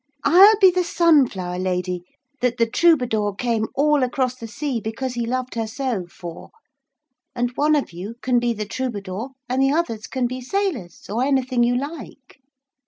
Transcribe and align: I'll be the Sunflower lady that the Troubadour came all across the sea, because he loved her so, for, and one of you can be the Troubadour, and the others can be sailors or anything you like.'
I'll 0.23 0.55
be 0.59 0.71
the 0.71 0.83
Sunflower 0.83 1.59
lady 1.59 2.03
that 2.39 2.57
the 2.57 2.65
Troubadour 2.65 3.35
came 3.35 3.67
all 3.75 4.01
across 4.01 4.33
the 4.33 4.47
sea, 4.47 4.81
because 4.83 5.13
he 5.13 5.27
loved 5.27 5.53
her 5.53 5.67
so, 5.67 6.07
for, 6.07 6.49
and 7.35 7.51
one 7.51 7.75
of 7.75 7.93
you 7.93 8.15
can 8.19 8.39
be 8.39 8.51
the 8.51 8.65
Troubadour, 8.65 9.33
and 9.47 9.61
the 9.61 9.69
others 9.71 10.07
can 10.07 10.25
be 10.25 10.41
sailors 10.41 11.07
or 11.07 11.23
anything 11.23 11.61
you 11.61 11.77
like.' 11.77 12.39